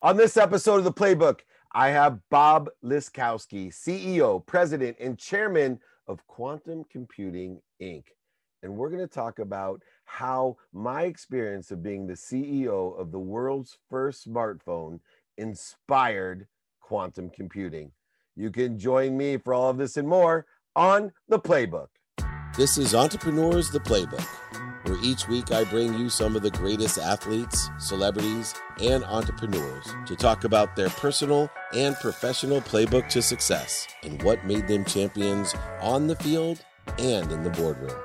[0.00, 1.40] On this episode of the Playbook,
[1.72, 8.04] I have Bob Liscouski, CEO, President, and Chairman of Quantum Computing Inc.
[8.62, 13.18] And we're going to talk about how my experience of being the CEO of the
[13.18, 15.00] world's first smartphone
[15.36, 16.46] inspired
[16.80, 17.90] quantum computing.
[18.36, 20.46] You can join me for all of this and more
[20.76, 21.88] on the Playbook.
[22.56, 24.24] This is Entrepreneurs the Playbook
[24.98, 30.16] where each week I bring you some of the greatest athletes, celebrities, and entrepreneurs to
[30.16, 36.06] talk about their personal and professional playbook to success and what made them champions on
[36.06, 36.64] the field
[36.98, 37.96] and in the boardroom.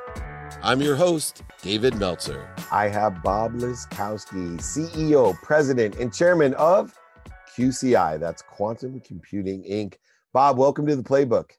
[0.61, 2.49] I'm your host, David Meltzer.
[2.71, 6.97] I have Bob Liscouski, CEO, President, and Chairman of
[7.57, 9.95] QCI, that's Quantum Computing Inc.
[10.31, 11.51] Bob, welcome to the Playbook.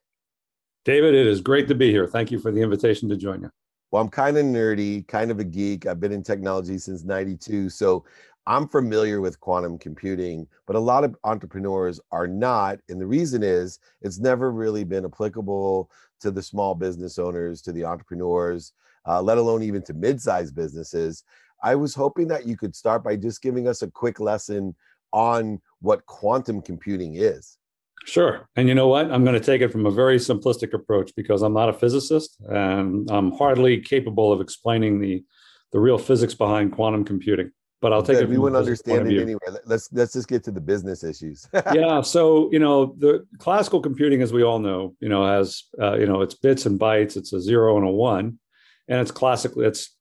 [0.83, 2.07] David, it is great to be here.
[2.07, 3.51] Thank you for the invitation to join you.
[3.95, 5.85] Well, I'm kind of nerdy, kind of a geek.
[5.85, 7.69] I've been in technology since 92.
[7.69, 8.03] So
[8.45, 12.79] I'm familiar with quantum computing, but a lot of entrepreneurs are not.
[12.89, 17.71] And the reason is it's never really been applicable to the small business owners, to
[17.71, 18.73] the entrepreneurs,
[19.07, 21.23] uh, let alone even to mid sized businesses.
[21.63, 24.75] I was hoping that you could start by just giving us a quick lesson
[25.13, 27.59] on what quantum computing is.
[28.05, 28.47] Sure.
[28.55, 29.11] And you know what?
[29.11, 32.37] I'm going to take it from a very simplistic approach because I'm not a physicist
[32.47, 35.23] and I'm hardly capable of explaining the,
[35.71, 37.51] the real physics behind quantum computing.
[37.81, 38.29] But I'll take it.
[38.29, 39.39] We won't understand it anyway.
[39.65, 41.47] Let's let's just get to the business issues.
[41.53, 42.01] yeah.
[42.01, 46.07] So you know, the classical computing, as we all know, you know, has uh, you
[46.07, 47.15] know, it's bits and bytes.
[47.15, 48.39] It's a zero and a one,
[48.87, 49.95] and it's classically it's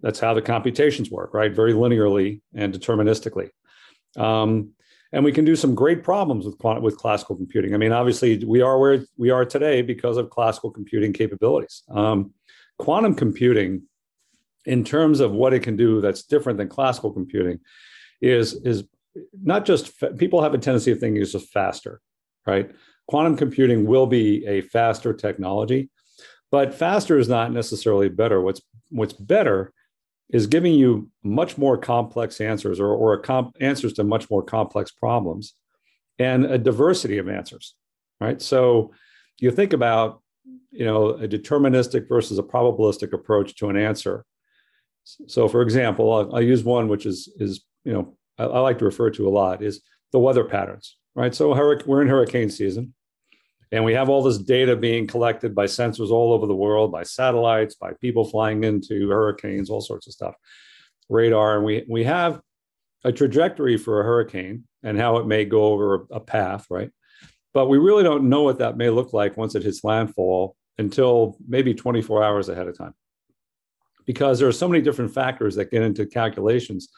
[0.00, 1.52] that's how the computations work, right?
[1.52, 3.50] Very linearly and deterministically.
[4.16, 4.70] Um,
[5.12, 7.74] and we can do some great problems with with classical computing.
[7.74, 11.82] I mean, obviously, we are where we are today because of classical computing capabilities.
[11.88, 12.32] Um,
[12.78, 13.82] quantum computing,
[14.64, 17.60] in terms of what it can do, that's different than classical computing,
[18.20, 18.84] is is
[19.42, 22.00] not just people have a tendency of thinking it's just faster,
[22.46, 22.70] right?
[23.08, 25.88] Quantum computing will be a faster technology,
[26.50, 28.40] but faster is not necessarily better.
[28.40, 28.60] What's
[28.90, 29.72] what's better
[30.30, 34.90] is giving you much more complex answers or, or comp- answers to much more complex
[34.90, 35.54] problems
[36.18, 37.74] and a diversity of answers
[38.20, 38.40] right?
[38.40, 38.92] So
[39.38, 40.22] you think about
[40.70, 44.24] you know a deterministic versus a probabilistic approach to an answer.
[45.28, 48.78] So for example i'll, I'll use one which is is you know I, I, like
[48.78, 49.82] to refer to a lot is
[50.12, 51.34] the weather patterns right?
[51.34, 51.50] So
[51.86, 52.92] we're in hurricane season
[53.72, 57.02] and we have all this data being collected by sensors all over the world, by
[57.02, 60.34] satellites, by people flying into hurricanes, all sorts of stuff,
[61.08, 61.56] radar.
[61.56, 62.40] And we, we have
[63.04, 66.90] a trajectory for a hurricane and how it may go over a path, right?
[67.52, 71.36] But we really don't know what that may look like once it hits landfall until
[71.46, 72.94] maybe 24 hours ahead of time.
[74.04, 76.88] Because there are so many different factors that get into calculations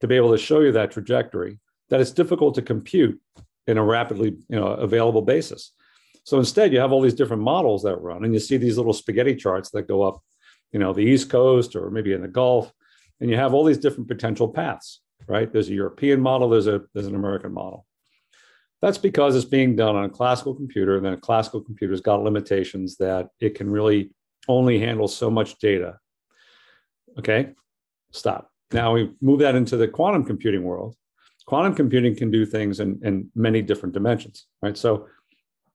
[0.00, 1.58] to be able to show you that trajectory
[1.90, 3.20] that it's difficult to compute
[3.66, 5.72] in a rapidly you know, available basis.
[6.24, 8.94] So instead, you have all these different models that run, and you see these little
[8.94, 10.22] spaghetti charts that go up,
[10.72, 12.72] you know, the East Coast or maybe in the Gulf,
[13.20, 15.52] and you have all these different potential paths, right?
[15.52, 17.86] There's a European model, there's a there's an American model.
[18.80, 22.22] That's because it's being done on a classical computer, and then a classical computer's got
[22.22, 24.10] limitations that it can really
[24.48, 25.98] only handle so much data.
[27.18, 27.50] Okay,
[28.10, 28.50] stop.
[28.72, 30.96] Now we move that into the quantum computing world.
[31.46, 34.76] Quantum computing can do things in, in many different dimensions, right?
[34.76, 35.06] So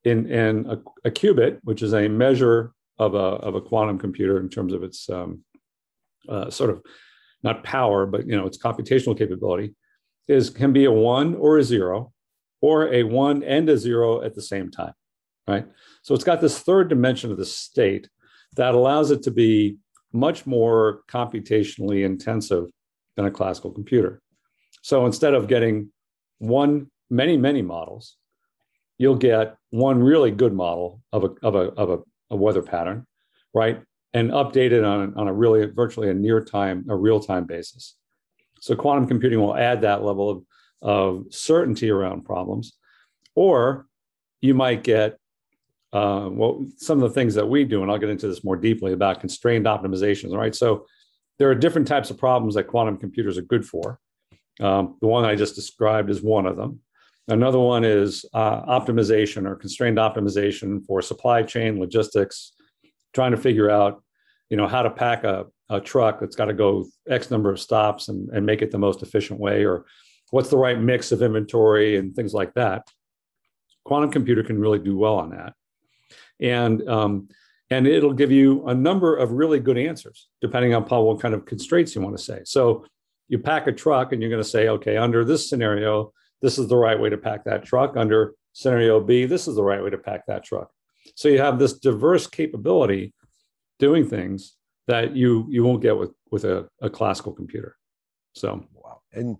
[0.03, 0.77] in, in a,
[1.07, 4.83] a, qubit, which is a measure of a, of a quantum computer in terms of
[4.83, 5.43] its um,
[6.27, 6.81] uh, sort of
[7.43, 9.73] not power, but you know its computational capability,
[10.27, 12.11] is can be a one or a zero,
[12.61, 14.93] or a one and a zero at the same time,
[15.47, 15.65] right?
[16.01, 18.09] So it's got this third dimension of the state
[18.55, 19.77] that allows it to be
[20.11, 22.65] much more computationally intensive
[23.15, 24.21] than a classical computer.
[24.81, 25.91] So instead of getting
[26.39, 28.17] one, many, many models,
[28.99, 31.97] you'll get one really good model of a of a of a,
[32.29, 33.07] a weather pattern,
[33.55, 33.81] right?
[34.13, 37.95] And update it on, on a really virtually a near time, a real time basis.
[38.59, 40.43] So quantum computing will add that level of,
[40.81, 42.73] of certainty around problems.
[43.35, 43.85] Or
[44.41, 45.17] you might get
[45.93, 48.55] uh, well, some of the things that we do, and I'll get into this more
[48.55, 50.53] deeply about constrained optimizations, right?
[50.53, 50.85] So
[51.39, 53.99] there are different types of problems that quantum computers are good for.
[54.59, 56.81] Um, the one I just described is one of them.
[57.29, 62.53] Another one is uh, optimization or constrained optimization for supply chain logistics,
[63.13, 64.03] trying to figure out,
[64.49, 67.59] you know, how to pack a, a truck that's got to go X number of
[67.59, 69.85] stops and, and make it the most efficient way, or
[70.31, 72.87] what's the right mix of inventory and things like that.
[73.85, 75.53] Quantum computer can really do well on that.
[76.39, 77.29] And um,
[77.69, 81.45] and it'll give you a number of really good answers depending upon what kind of
[81.45, 82.41] constraints you want to say.
[82.45, 82.85] So
[83.27, 86.67] you pack a truck and you're going to say, okay, under this scenario, this is
[86.67, 87.97] the right way to pack that truck.
[87.97, 90.71] Under scenario B, this is the right way to pack that truck.
[91.15, 93.13] So you have this diverse capability
[93.77, 94.55] doing things
[94.87, 97.75] that you you won't get with with a, a classical computer.
[98.33, 99.01] So wow.
[99.13, 99.37] And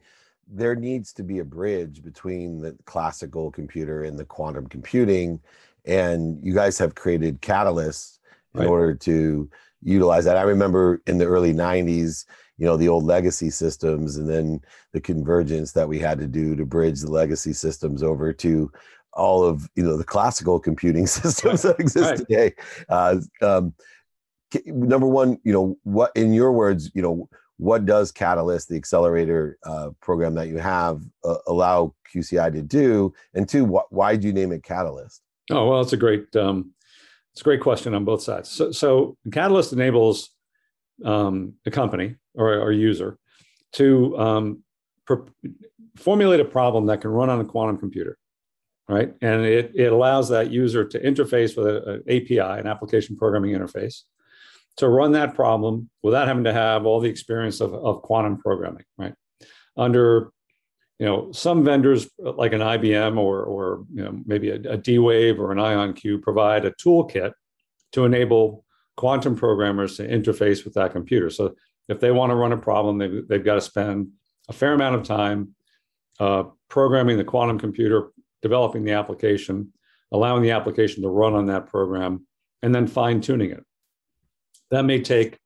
[0.47, 5.39] there needs to be a bridge between the classical computer and the quantum computing.
[5.85, 8.17] And you guys have created catalysts
[8.55, 8.69] in right.
[8.69, 9.49] order to
[9.81, 10.37] utilize that.
[10.37, 12.25] I remember in the early 90s,
[12.59, 14.61] you know, the old legacy systems and then
[14.91, 18.71] the convergence that we had to do to bridge the legacy systems over to
[19.13, 21.77] all of, you know, the classical computing systems right.
[21.77, 22.17] that exist right.
[22.17, 22.53] today.
[22.89, 23.73] Uh, um,
[24.65, 29.57] number one, you know, what, in your words, you know, what does Qatalyst, the accelerator
[29.65, 33.13] uh, program that you have, uh, allow QCI to do?
[33.33, 35.19] And two, wh- why do you name it Qatalyst?
[35.51, 36.73] Oh well, it's a great um,
[37.33, 38.49] it's a great question on both sides.
[38.49, 40.29] So, so Qatalyst enables
[41.03, 43.17] um, a company or, a user
[43.73, 44.63] to um,
[45.97, 48.17] formulate a problem that can run on a quantum computer,
[48.87, 49.13] right?
[49.21, 54.03] And it, it allows that user to interface with an API, an application programming interface,
[54.77, 58.85] to run that problem without having to have all the experience of, of quantum programming,
[58.97, 59.13] right?
[59.75, 60.31] Under
[60.99, 65.39] you know, some vendors like an IBM or, or you know, maybe a a D-Wave
[65.39, 67.31] or an IonQ provide a toolkit
[67.93, 68.65] to enable
[68.99, 71.29] quantum programmers to interface with that computer.
[71.29, 71.55] So
[71.87, 74.09] if they want to run a problem, they've, they've got to spend
[74.49, 75.55] a fair amount of time
[76.19, 78.11] uh, programming the quantum computer,
[78.41, 79.71] developing the application,
[80.11, 82.27] allowing the application to run on that program,
[82.61, 83.63] and then fine tuning it.
[84.69, 85.39] That may take a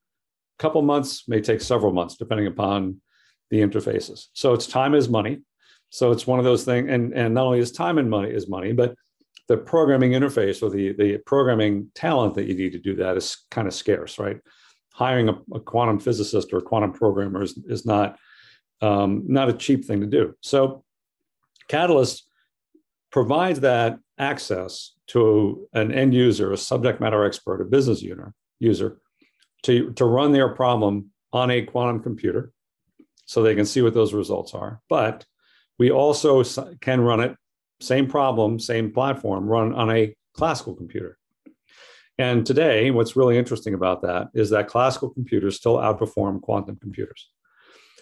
[0.58, 3.02] couple months, may take several months, depending upon
[3.52, 4.30] the interfaces.
[4.34, 5.42] So it's time is money.
[5.90, 8.50] So it's one of those things, and, and not only is time and money is
[8.50, 8.96] money, but
[9.48, 13.46] the programming interface or the, the programming talent that you need to do that is
[13.52, 14.38] kind of scarce, right?
[14.94, 18.18] Hiring a, a quantum physicist or a quantum programmer is, is not,
[18.82, 20.36] um, not a cheap thing to do.
[20.42, 20.84] So
[21.70, 22.22] Qatalyst
[23.12, 29.00] provides that access to an end user, a subject matter expert, a business user, user
[29.64, 32.52] to, to run their problem on a quantum computer
[33.26, 34.82] so they can see what those results are.
[34.90, 35.26] But
[35.80, 36.44] we also
[36.82, 37.36] can run it,
[37.84, 41.18] same problem, same platform, run on a classical computer.
[42.18, 47.30] And today, what's really interesting about that is that classical computers still outperform quantum computers.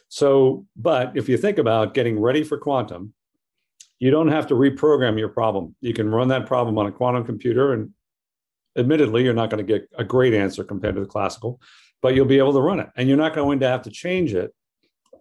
[0.09, 3.13] So, but if you think about getting ready for quantum,
[3.99, 5.75] you don't have to reprogram your problem.
[5.79, 7.91] You can run that problem on a quantum computer, and
[8.77, 11.61] admittedly, you're not going to get a great answer compared to the classical,
[12.01, 12.89] but you'll be able to run it.
[12.97, 14.53] And you're not going to have to change it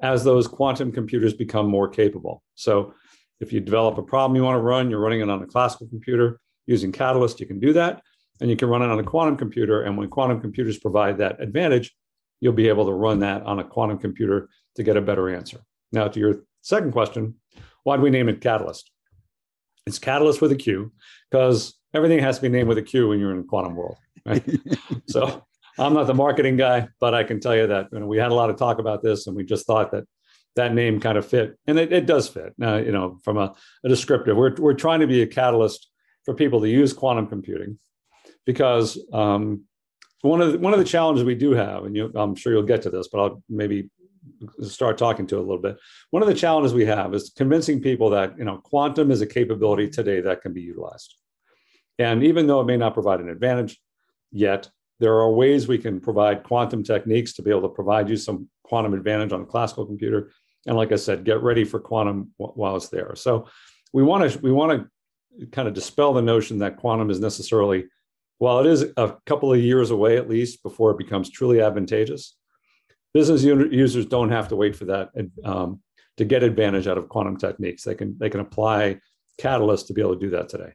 [0.02, 2.42] as those quantum computers become more capable.
[2.54, 2.94] So
[3.40, 5.88] if you develop a problem you want to run, you're running it on a classical
[5.88, 8.02] computer using Qatalyst, you can do that.
[8.40, 9.82] And you can run it on a quantum computer.
[9.82, 11.94] And when quantum computers provide that advantage,
[12.40, 15.60] you'll be able to run that on a quantum computer to get a better answer.
[15.92, 17.34] Now, to your second question,
[17.84, 18.84] why do we name it Qatalyst?
[19.86, 20.92] It's Qatalyst with a Q
[21.30, 23.96] because everything has to be named with a Q when you're in the quantum world.
[24.24, 24.44] Right?
[25.06, 25.44] so
[25.78, 28.30] I'm not the marketing guy, but I can tell you that you know, we had
[28.30, 30.04] a lot of talk about this, and we just thought that
[30.56, 32.54] that name kind of fit, and it, it does fit.
[32.58, 33.54] Now, you know, from a,
[33.84, 35.88] a descriptive, we're we're trying to be a catalyst
[36.24, 37.78] for people to use quantum computing,
[38.44, 39.62] because um,
[40.22, 42.62] one of the, one of the challenges we do have, and you, I'm sure you'll
[42.64, 43.90] get to this, but I'll maybe
[44.62, 45.78] start talking to a little bit.
[46.10, 49.26] One of the challenges we have is convincing people that you know quantum is a
[49.26, 51.16] capability today that can be utilized,
[51.98, 53.80] and even though it may not provide an advantage
[54.32, 58.16] yet, there are ways we can provide quantum techniques to be able to provide you
[58.16, 60.30] some quantum advantage on a classical computer.
[60.66, 63.14] And like I said, get ready for quantum while it's there.
[63.14, 63.46] So
[63.92, 64.72] we want to we want
[65.38, 67.86] to kind of dispel the notion that quantum is necessarily,
[68.38, 72.36] while it is a couple of years away at least before it becomes truly advantageous,
[73.14, 75.10] business users don't have to wait for that
[75.44, 75.80] um,
[76.16, 77.82] to get advantage out of quantum techniques.
[77.82, 79.00] They can they can apply
[79.40, 80.72] Qatalyst to be able to do that today.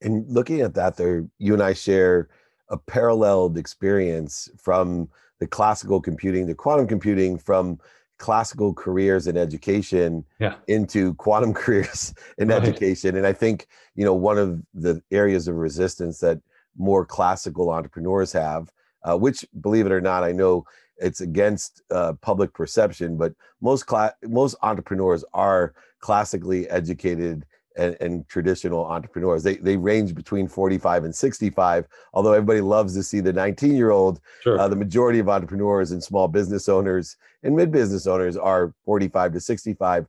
[0.00, 2.28] And looking at that, there you and I share
[2.68, 5.08] a paralleled experience from
[5.40, 7.78] the classical computing to quantum computing from
[8.18, 10.56] classical careers in education yeah.
[10.66, 12.62] into quantum careers in right.
[12.62, 16.40] education and i think you know one of the areas of resistance that
[16.76, 18.70] more classical entrepreneurs have
[19.04, 20.64] uh, which believe it or not i know
[20.98, 27.46] it's against uh, public perception but most cla- most entrepreneurs are classically educated
[27.78, 29.42] and, and, traditional entrepreneurs.
[29.42, 31.86] They they range between 45 and 65.
[32.12, 34.58] Although everybody loves to see the 19 year old, sure.
[34.58, 39.32] uh, the majority of entrepreneurs and small business owners and mid business owners are 45
[39.34, 40.06] to 65.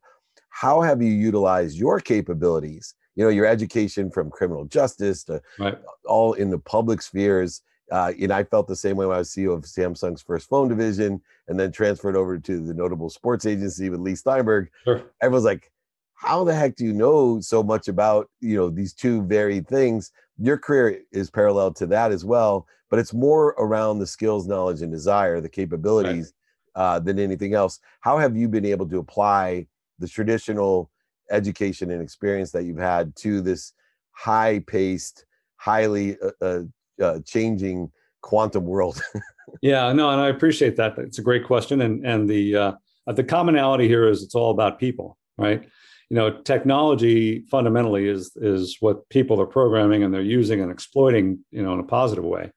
[0.50, 2.96] How have you utilized your capabilities?
[3.16, 5.78] You know, your education from criminal justice to right.
[6.06, 7.62] all in the public spheres.
[7.92, 10.68] Uh, and I felt the same way when I was CEO of Samsung's first phone
[10.68, 14.70] division, and then transferred over to the notable sports agency with Leigh Steinberg.
[14.84, 15.02] Sure.
[15.22, 15.72] Everyone's like,
[16.20, 20.12] how the heck do you know so much about you know these two varied things?
[20.38, 24.82] Your career is parallel to that as well but it's more around the skills knowledge
[24.82, 26.34] and desire the capabilities
[26.76, 26.82] right.
[26.82, 27.80] uh, than anything else.
[28.02, 29.68] How have you been able to apply
[30.00, 30.90] the traditional
[31.32, 33.74] education and experience that you've had to this
[34.12, 35.26] high paced
[35.58, 36.62] highly uh, uh,
[37.02, 39.02] uh, changing quantum world?
[39.64, 41.00] Yeah no and i appreciate that.
[41.00, 42.72] It's a great question and and the uh,
[43.08, 45.68] the commonality here is it's all about people right
[46.10, 51.40] you know technology fundamentally is is what people are programming and they're using and exploiting
[51.52, 52.52] you know in a positive way.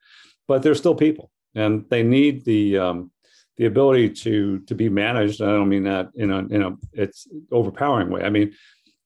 [0.48, 3.10] But they're still people and they need the um,
[3.56, 5.42] the ability to to be managed.
[5.42, 8.22] I don't mean that in a in a it's overpowering way.
[8.22, 8.54] I mean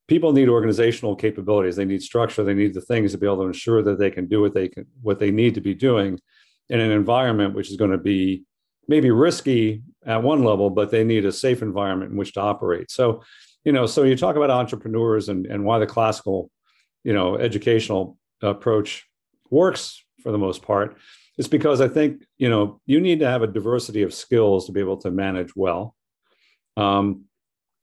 [0.09, 1.75] people need organizational capabilities.
[1.75, 2.45] They need structure.
[2.45, 4.69] They need the things to be able to ensure that they can do what they
[4.69, 6.21] can what they need to be doing
[6.69, 8.45] in an environment which is going to be
[8.89, 12.91] maybe risky at one level but they need a safe environment in which to operate.
[12.91, 13.23] So
[13.67, 16.53] you know, so you talk about entrepreneurs and, and why the classical,
[17.03, 19.05] you know, educational approach
[19.51, 20.97] works for the most part.
[21.37, 24.73] It's because I think, you know, you need to have a diversity of skills to
[24.73, 25.97] be able to manage well.
[26.77, 27.25] Um,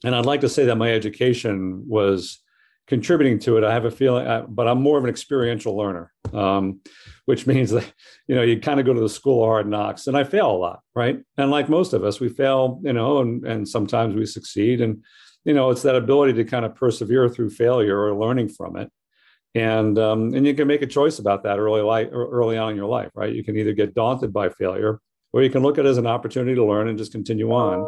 [0.05, 2.39] and I'd like to say that my education was
[2.87, 3.65] contributing to it.
[3.65, 6.79] I have a feeling, uh, but I'm more of an experiential learner, um,
[7.25, 7.91] which means that
[8.27, 10.51] you know you kind of go to the school of hard knocks, and I fail
[10.51, 11.19] a lot, right?
[11.37, 15.03] And like most of us, we fail, you know, and and sometimes we succeed, and
[15.45, 18.91] you know, it's that ability to kind of persevere through failure or learning from it.
[19.55, 22.75] And um, and you can make a choice about that early life early on in
[22.75, 23.33] your life, right?
[23.33, 24.99] You can either get daunted by failure
[25.31, 27.87] or you can look at it as an opportunity to learn and just continue on.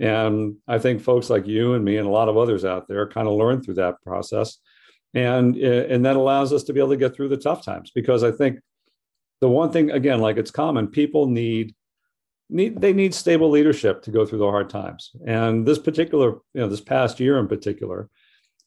[0.00, 3.08] And I think folks like you and me and a lot of others out there
[3.08, 4.58] kind of learn through that process.
[5.14, 8.22] And, and that allows us to be able to get through the tough times because
[8.22, 8.60] I think
[9.40, 11.74] the one thing, again, like it's common, people need
[12.48, 15.10] need they need stable leadership to go through the hard times.
[15.26, 18.08] And this particular, you know, this past year in particular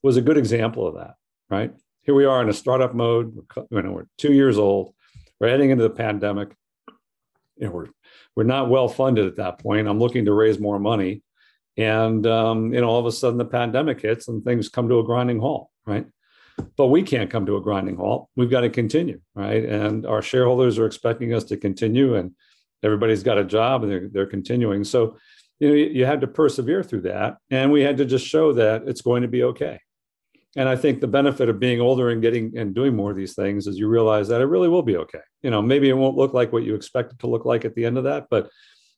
[0.03, 1.15] was a good example of that,
[1.49, 1.73] right?
[2.01, 3.35] Here we are in a startup mode.
[3.35, 4.93] We're, you know, we're two years old.
[5.39, 6.55] We're heading into the pandemic.
[7.57, 7.87] You know, we're
[8.35, 9.87] we're not well funded at that point.
[9.87, 11.23] I'm looking to raise more money,
[11.77, 14.99] and um, you know, all of a sudden the pandemic hits and things come to
[14.99, 16.05] a grinding halt, right?
[16.75, 18.29] But we can't come to a grinding halt.
[18.35, 19.63] We've got to continue, right?
[19.63, 22.31] And our shareholders are expecting us to continue and
[22.83, 24.83] everybody's got a job and they're, they're continuing.
[24.83, 25.17] So,
[25.59, 27.37] you know, you, you had to persevere through that.
[27.49, 29.79] And we had to just show that it's going to be okay.
[30.55, 33.35] And I think the benefit of being older and getting and doing more of these
[33.35, 35.19] things is you realize that it really will be okay.
[35.43, 37.75] You know, maybe it won't look like what you expect it to look like at
[37.75, 38.49] the end of that, but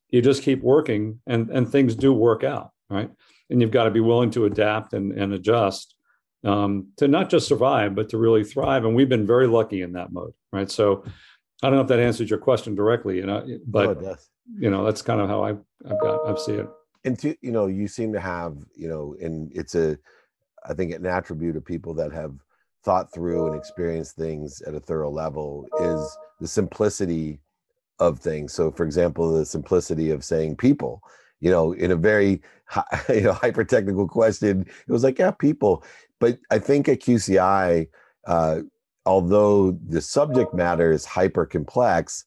[0.09, 3.09] you just keep working and, and things do work out, right?
[3.49, 5.95] And you've got to be willing to adapt and, and adjust
[6.43, 8.85] um, to not just survive, but to really thrive.
[8.85, 10.71] And we've been very lucky in that mode, right?
[10.71, 11.03] So
[11.61, 14.01] I don't know if that answers your question directly, you know, but
[14.57, 15.51] you know, that's kind of how I,
[15.89, 16.67] I've got, I've seen it.
[17.03, 19.97] And to, you know, you seem to have, you know, and it's a,
[20.67, 22.33] I think an attribute of people that have
[22.83, 27.39] thought through and experienced things at a thorough level is the simplicity
[27.99, 28.53] of things.
[28.53, 31.01] So, for example, the simplicity of saying people,
[31.39, 32.41] you know, in a very,
[33.09, 35.83] you know, hyper technical question, it was like, yeah, people.
[36.19, 37.87] But I think at QCI,
[38.25, 38.59] uh,
[39.05, 42.25] although the subject matter is hyper complex,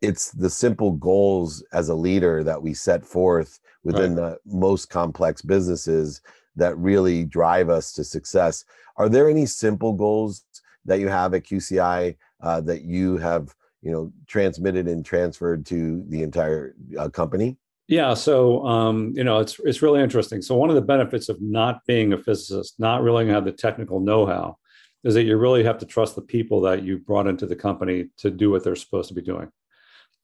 [0.00, 4.32] it's the simple goals as a leader that we set forth within right.
[4.32, 6.20] the most complex businesses
[6.56, 8.64] that really drive us to success.
[8.96, 10.44] Are there any simple goals
[10.84, 16.04] that you have at QCI uh, that you have, you know, transmitted and transferred to
[16.08, 17.56] the entire uh, company?
[17.86, 20.40] Yeah, so um, you know, it's it's really interesting.
[20.40, 24.00] So one of the benefits of not being a physicist, not really have the technical
[24.00, 24.56] know-how,
[25.04, 28.08] is that you really have to trust the people that you've brought into the company
[28.18, 29.48] to do what they're supposed to be doing.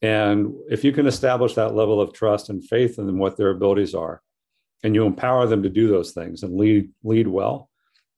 [0.03, 3.95] And if you can establish that level of trust and faith in what their abilities
[3.95, 4.23] are,
[4.83, 7.69] and you empower them to do those things and lead lead well,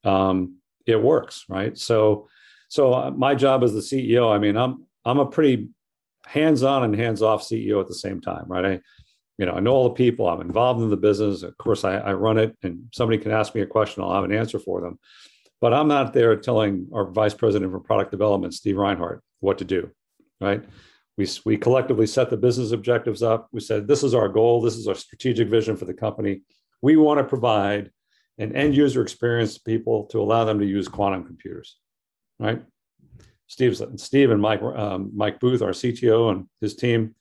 [0.04, 1.76] um, it works, right?
[1.76, 2.28] So,
[2.68, 5.70] so uh, my job as the CEO, I mean, I'm I'm a pretty
[6.24, 8.64] hands-on and hands-off CEO at the same time, right?
[8.64, 8.80] I,
[9.38, 10.28] you know, I know all the people.
[10.28, 11.42] I'm involved in the business.
[11.42, 14.22] Of course, I, I run it, and somebody can ask me a question, I'll have
[14.22, 15.00] an answer for them.
[15.62, 19.64] But I'm not there telling our vice president for product development, Steve Reinhardt, what to
[19.64, 19.92] do,
[20.40, 20.60] right?
[21.16, 23.46] We, we collectively set the business objectives up.
[23.52, 24.60] We said, this is our goal.
[24.60, 26.42] This is our strategic vision for the company.
[26.82, 27.92] We want to provide
[28.38, 31.76] an end user experience to people to allow them to use quantum computers,
[32.40, 32.60] right?
[33.46, 37.14] Steve, Steve and Mike, um, Mike Booth, our CTO and his team,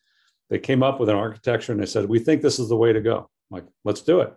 [0.50, 2.92] they came up with an architecture and they said, we think this is the way
[2.92, 3.30] to go.
[3.52, 4.34] I'm like, let's do it.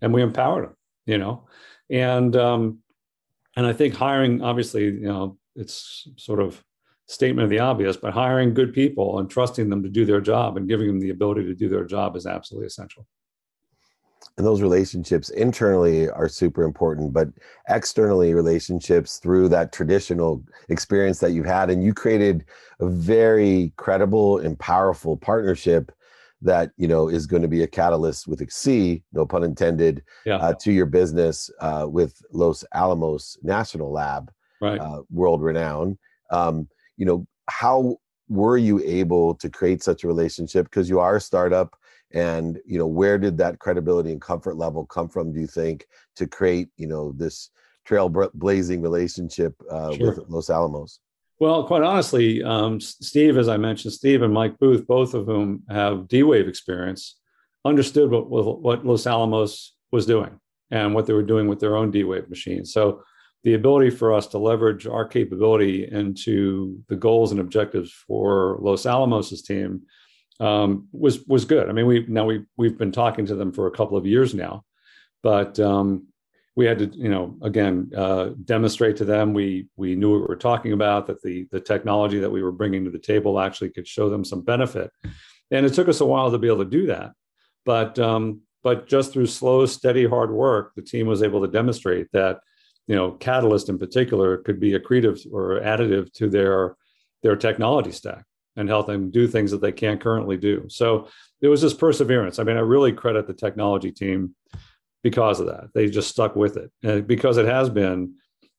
[0.00, 1.46] And we empowered them, you know?
[1.90, 2.78] And um,
[3.56, 6.62] and I think hiring, obviously, you know, it's sort of
[7.06, 10.56] statement of the obvious, but hiring good people and trusting them to do their job
[10.56, 13.06] and giving them the ability to do their job is absolutely essential.
[14.36, 17.28] and those relationships internally are super important but
[17.68, 22.44] externally relationships through that traditional experience that you've had and you created
[22.80, 25.92] a very credible and powerful partnership
[26.44, 30.36] that you know is going to be a catalyst with C, no pun intended, yeah.
[30.36, 34.80] uh, to your business uh, with Los Alamos National Lab, right.
[34.80, 35.98] uh, world renowned.
[36.30, 37.96] Um, you know, how
[38.28, 40.66] were you able to create such a relationship?
[40.66, 41.76] Because you are a startup,
[42.12, 45.32] and you know, where did that credibility and comfort level come from?
[45.32, 45.86] Do you think
[46.16, 47.50] to create, you know, this
[47.88, 50.10] trailblazing relationship uh, sure.
[50.10, 51.00] with Los Alamos?
[51.40, 55.64] Well, quite honestly, um, Steve, as I mentioned, Steve and Mike Booth, both of whom
[55.68, 57.18] have D-Wave experience,
[57.64, 60.38] understood what, what Los Alamos was doing
[60.70, 62.72] and what they were doing with their own D-Wave machines.
[62.72, 63.02] So
[63.42, 68.86] the ability for us to leverage our capability into the goals and objectives for Los
[68.86, 69.82] Alamos's team
[70.40, 71.68] um, was was good.
[71.68, 74.34] I mean, we now we we've been talking to them for a couple of years
[74.34, 74.64] now,
[75.22, 76.06] but um,
[76.56, 80.26] we had to, you know, again, uh, demonstrate to them we we knew what we
[80.26, 83.70] were talking about, that the the technology that we were bringing to the table actually
[83.70, 84.90] could show them some benefit,
[85.50, 87.12] and it took us a while to be able to do that,
[87.64, 92.06] but um, but just through slow, steady, hard work, the team was able to demonstrate
[92.12, 92.40] that,
[92.86, 96.76] you know, Qatalyst in particular could be accretive or additive to their
[97.22, 98.24] their technology stack
[98.56, 100.64] and help them do things that they can't currently do.
[100.68, 101.08] So
[101.40, 102.38] it was just perseverance.
[102.38, 104.36] I mean, I really credit the technology team
[105.04, 105.68] because of that.
[105.74, 108.14] They just stuck with it and because it has been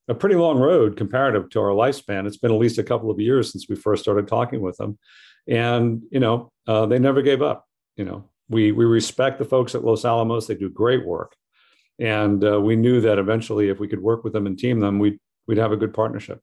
[0.08, 2.28] a pretty long road comparative to our lifespan.
[2.28, 4.98] It's been at least a couple of years since we first started talking with them,
[5.50, 7.66] and you know uh, they never gave up.
[7.98, 10.48] You know we we respect the folks at Los Alamos.
[10.48, 11.36] They do great work,
[12.00, 15.00] and uh, we knew that eventually, if we could work with them and team them,
[15.00, 16.40] we'd we'd have a good partnership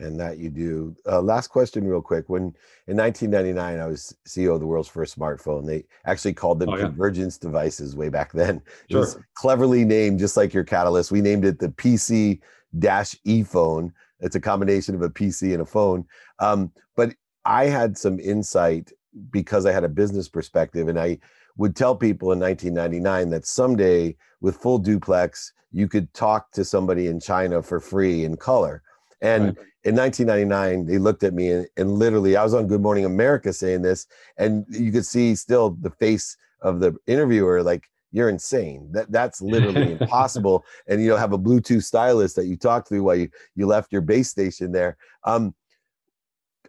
[0.00, 0.96] and that you do.
[1.06, 2.28] Uh, last question, real quick.
[2.28, 2.54] When
[2.86, 5.66] in 1999, I was CEO of the world's first smartphone.
[5.66, 6.84] They actually called them oh, yeah.
[6.84, 8.62] convergence devices way back then.
[8.88, 9.00] It sure.
[9.00, 11.10] was cleverly named, just like your Qatalyst.
[11.10, 12.40] We named it the PC
[12.78, 13.92] dash E phone.
[14.20, 16.04] It's a combination of a PC and a phone.
[16.38, 18.92] Um, but I had some insight
[19.30, 21.18] because I had a business perspective, and I
[21.56, 27.06] would tell people in 1999 that someday with full duplex, you could talk to somebody
[27.06, 28.82] in China for free in color.
[29.22, 29.66] And right.
[29.84, 33.50] in 1999 they looked at me and, and, literally i was on good morning america
[33.50, 34.06] saying this
[34.36, 38.88] and you could see still the face of the interviewer like you're insane.
[38.92, 40.64] That that's literally impossible.
[40.86, 43.92] And you know have a bluetooth stylus that you talked to while you you left
[43.92, 44.96] your base station there.
[45.24, 45.54] Um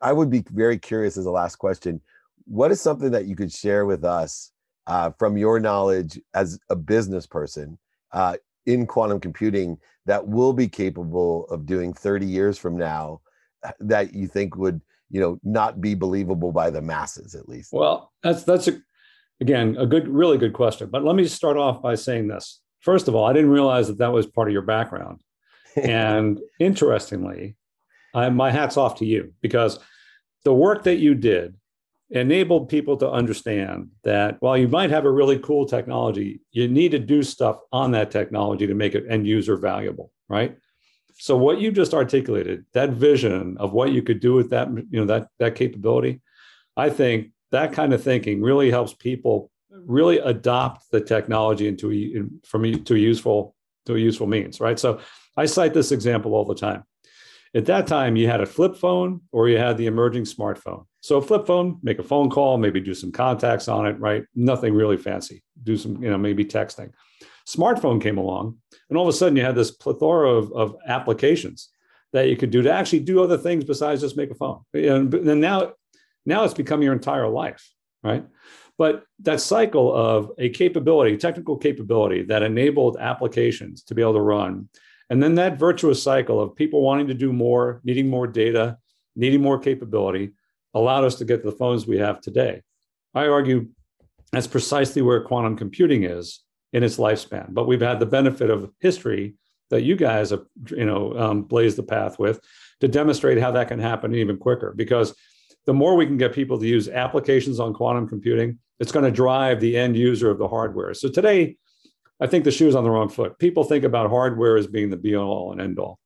[0.02, 2.02] i would be very curious as a last question.
[2.46, 4.52] What is something that you could share with us
[4.88, 7.78] uh, from your knowledge as a business person
[8.12, 13.22] uh, in quantum computing that will be capable of doing 30 years from now
[13.64, 17.72] uh, that you think would you know not be believable by the masses at least?
[17.74, 18.80] Well that's that's a,
[19.40, 20.90] again a good really good question.
[20.90, 22.62] But let me start off by saying this.
[22.80, 25.22] First of all i didn't realize that that was part of your background.
[25.78, 27.56] And interestingly
[28.14, 29.80] I, my hat's off to you because
[30.44, 31.56] the work that you did
[32.12, 36.92] enabled people to understand that while you might have a really cool technology, you need
[36.92, 40.58] to do stuff on that technology to make it end user valuable, right?
[41.18, 45.00] So what you just articulated, that vision of what you could do with that, you
[45.00, 46.22] know, that that capability,
[46.76, 52.48] I think that kind of thinking really helps people really adopt the technology into a,
[52.48, 54.78] from to a useful to a useful means, right?
[54.78, 55.00] So
[55.38, 56.84] I cite this example all the time.
[57.56, 60.86] At that time, you had a flip phone or you had the emerging smartphone.
[61.02, 64.24] So a flip phone, make a phone call, maybe do some contacts on it, right?
[64.36, 65.44] Nothing really fancy.
[65.64, 66.92] Do some, you know, maybe texting.
[67.48, 71.70] Smartphone came along, and all of a sudden you had this plethora of, of applications
[72.14, 74.62] that you could do to actually do other things besides just make a phone.
[74.74, 75.74] And then now,
[76.26, 77.68] now it's become your entire life,
[78.04, 78.26] right?
[78.78, 84.22] But that cycle of a capability, technical capability that enabled applications to be able to
[84.22, 84.70] run,
[85.10, 88.78] and then that virtuous cycle of people wanting to do more, needing more data,
[89.16, 90.32] needing more capability,
[90.74, 92.62] allowed us to get the phones we have today.
[93.14, 93.68] I argue
[94.32, 96.42] that's precisely where quantum computing is
[96.74, 97.54] in its lifespan.
[97.54, 99.36] But we've had the benefit of history
[99.70, 102.40] that you guys have, you know, um, blazed the path with
[102.80, 104.74] to demonstrate how that can happen even quicker.
[104.76, 105.14] Because
[105.66, 109.12] the more we can get people to use applications on quantum computing, it's going to
[109.12, 110.94] drive the end user of the hardware.
[110.94, 111.58] So today,
[112.20, 113.38] I think the shoe's on the wrong foot.
[113.40, 116.00] People think about hardware as being the be all and end all.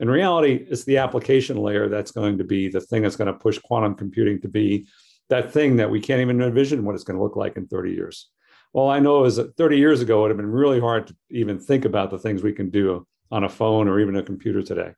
[0.00, 3.38] In reality, it's the application layer that's going to be the thing that's going to
[3.38, 4.88] push quantum computing to be
[5.28, 7.92] that thing that we can't even envision what it's going to look like in 30
[7.92, 8.30] years.
[8.72, 11.16] All I know is that 30 years ago, it would have been really hard to
[11.30, 14.62] even think about the things we can do on a phone or even a computer
[14.62, 14.92] today.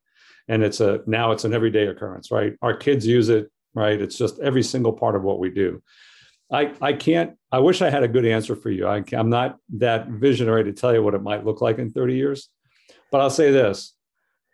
[0.48, 2.54] And it's a now it's an everyday occurrence, right?
[2.62, 4.00] Our kids use it, right?
[4.00, 5.82] It's just every single part of what we do.
[6.50, 8.86] I, I can't, I wish I had a good answer for you.
[8.86, 12.14] I, I'm not that visionary to tell you what it might look like in 30
[12.14, 12.48] years.
[13.10, 13.94] But I'll say this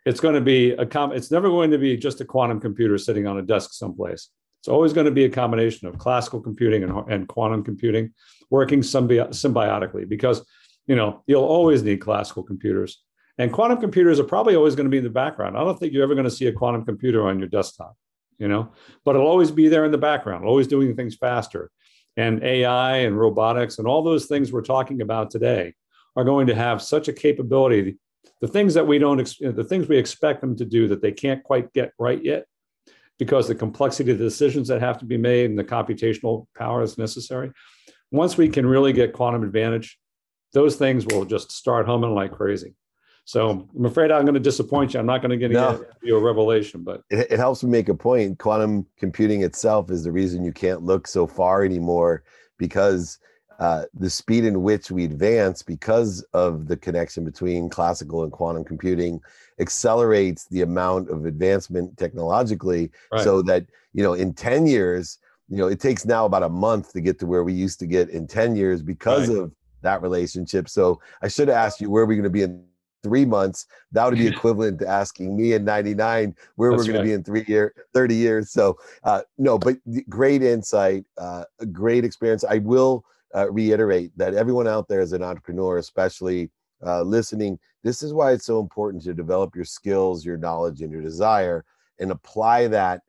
[0.05, 2.97] it's going to be a com- it's never going to be just a quantum computer
[2.97, 4.29] sitting on a desk someplace.
[4.61, 8.13] It's always going to be a combination of classical computing and, and quantum computing
[8.49, 10.45] working symbi- symbiotically because
[10.87, 13.01] you know you'll always need classical computers
[13.39, 15.57] and quantum computers are probably always going to be in the background.
[15.57, 17.95] I don't think you're ever going to see a quantum computer on your desktop,
[18.37, 18.73] you know,
[19.05, 21.71] but it'll always be there in the background, always doing things faster
[22.17, 25.73] and AI and robotics and all those things we're talking about today
[26.17, 27.97] are going to have such a capability.
[28.41, 31.43] The things that we don't, the things we expect them to do that they can't
[31.43, 32.45] quite get right yet,
[33.17, 36.81] because the complexity of the decisions that have to be made and the computational power
[36.81, 37.51] is necessary.
[38.11, 39.99] Once we can really get quantum advantage,
[40.53, 42.73] those things will just start humming like crazy.
[43.25, 44.99] So I'm afraid I'm going to disappoint you.
[44.99, 45.85] I'm not going to get no.
[46.01, 48.39] you a revelation, but it, it, helps me make a point.
[48.39, 52.23] Quantum computing itself is the reason you can't look so far anymore
[52.57, 53.19] because
[53.59, 58.63] uh, the speed in which we advance, because of the connection between classical and quantum
[58.63, 59.19] computing,
[59.59, 62.89] accelerates the amount of advancement technologically.
[63.11, 63.23] Right.
[63.23, 65.17] So that you know, in ten years,
[65.49, 67.85] you know, it takes now about a month to get to where we used to
[67.85, 69.39] get in ten years because right.
[69.39, 70.69] of that relationship.
[70.69, 72.63] So I should have asked you where are we going to be in
[73.03, 76.95] three months, that would be equivalent to asking me in 99 where That's we're going
[76.95, 77.01] right.
[77.01, 78.51] to be in three year, 30 years.
[78.51, 79.77] So uh, no, but
[80.09, 82.43] great insight, uh, a great experience.
[82.43, 86.49] I will uh, reiterate that everyone out there as an entrepreneur, especially
[86.85, 90.91] uh, listening, this is why it's so important to develop your skills, your knowledge, and
[90.91, 91.63] your desire,
[91.99, 93.01] and apply that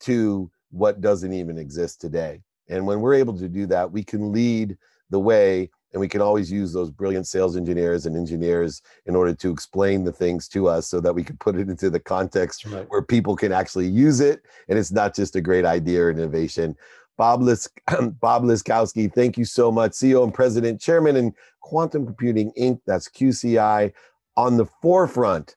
[0.00, 2.40] to what doesn't even exist today.
[2.68, 4.76] And when we're able to do that, we can lead
[5.10, 9.32] the way and we can always use those brilliant sales engineers and engineers in order
[9.32, 12.66] to explain the things to us so that we can put it into the context
[12.66, 12.84] right.
[12.90, 16.76] where people can actually use it and it's not just a great idea or innovation
[17.16, 17.68] bob, Lis-
[18.20, 23.08] bob liscouski thank you so much ceo and president chairman in quantum computing inc that's
[23.08, 23.92] qci
[24.36, 25.56] on the forefront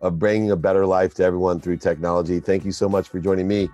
[0.00, 3.48] of bringing a better life to everyone through technology thank you so much for joining
[3.48, 3.68] me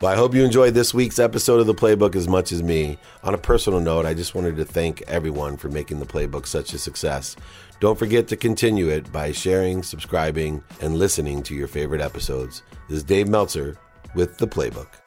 [0.00, 2.96] well, I hope you enjoyed this week's episode of the Playbook as much as me.
[3.22, 6.72] On a personal note, I just wanted to thank everyone for making the Playbook such
[6.72, 7.36] a success.
[7.80, 12.62] Don't forget to continue it by sharing, subscribing, and listening to your favorite episodes.
[12.88, 13.76] This is Dave Meltzer
[14.14, 14.99] with the Playbook.